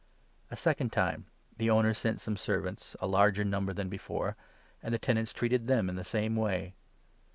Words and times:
A 0.49 0.55
second 0.55 0.91
time 0.91 1.27
the 1.55 1.69
owner 1.69 1.93
sent 1.93 2.19
some 2.21 2.35
servants, 2.35 2.95
a 2.99 3.05
larger 3.05 3.43
36 3.43 3.51
number 3.51 3.71
than 3.71 3.87
before, 3.87 4.35
and 4.81 4.91
the 4.91 4.97
tenants 4.97 5.31
treated 5.31 5.67
them 5.67 5.89
in 5.89 5.95
the 5.95 6.03
same 6.03 6.35
way. 6.35 6.73